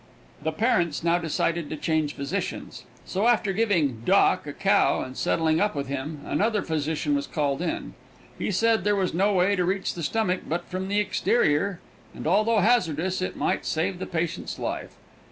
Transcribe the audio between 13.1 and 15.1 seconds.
it might save the patient's life.